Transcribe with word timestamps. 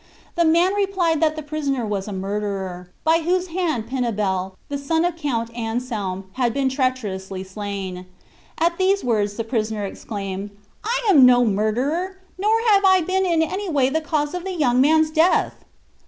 The 0.33 0.45
man 0.45 0.73
replied 0.73 1.21
that 1.21 1.35
the 1.35 1.43
prisoner 1.43 1.85
was 1.85 2.07
a 2.07 2.11
murderer, 2.11 2.89
by 3.03 3.19
whose 3.19 3.49
hand 3.49 3.87
Pinabel, 3.87 4.55
the 4.67 4.79
son 4.79 5.05
of 5.05 5.15
Count 5.15 5.55
Anselm, 5.55 6.23
had 6.33 6.55
been 6.55 6.69
treacherously 6.69 7.43
slain. 7.43 8.07
At 8.57 8.79
these 8.79 9.03
words 9.03 9.35
the 9.35 9.43
prisoner 9.43 9.85
exclaimed, 9.85 10.49
"I 10.83 10.99
am 11.07 11.23
no 11.23 11.45
murderer, 11.45 12.17
nor 12.39 12.61
have 12.71 12.83
I 12.83 13.01
been 13.01 13.27
in 13.27 13.43
any 13.43 13.69
way 13.69 13.89
the 13.91 14.01
cause 14.01 14.33
of 14.33 14.43
the 14.43 14.55
young 14.55 14.81
man's 14.81 15.11
death." 15.11 15.53